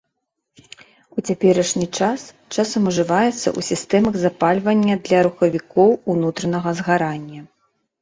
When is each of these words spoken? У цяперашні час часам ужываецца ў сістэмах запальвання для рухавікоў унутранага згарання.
У 1.17 1.23
цяперашні 1.29 1.87
час 1.97 2.21
часам 2.57 2.89
ужываецца 2.93 3.35
ў 3.35 3.59
сістэмах 3.69 4.13
запальвання 4.25 4.99
для 5.07 5.23
рухавікоў 5.31 5.91
унутранага 6.19 6.79
згарання. 6.83 7.41